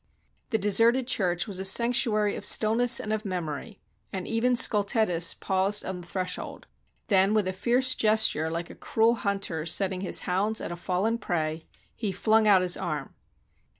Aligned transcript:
The 0.49 0.57
deserted 0.57 1.05
church 1.05 1.45
was 1.45 1.59
a 1.59 1.63
sanctuary 1.63 2.35
of 2.35 2.43
stillness 2.43 2.99
and 2.99 3.13
of 3.13 3.23
memory, 3.23 3.79
and 4.11 4.27
even 4.27 4.55
Scultetus 4.55 5.35
paused 5.35 5.85
on 5.85 6.01
the 6.01 6.07
threshold. 6.07 6.65
Then, 7.07 7.35
with 7.35 7.47
a 7.47 7.53
fierce 7.53 7.93
gesture, 7.93 8.49
like 8.49 8.71
a 8.71 8.73
cruel 8.75 9.13
hunter 9.13 9.63
setting 9.67 10.01
his 10.01 10.21
hounds 10.21 10.59
at 10.59 10.71
a 10.71 10.75
fallen 10.75 11.19
prey, 11.19 11.67
he 11.95 12.11
flung 12.11 12.47
out 12.47 12.63
his 12.63 12.77
arm. 12.77 13.13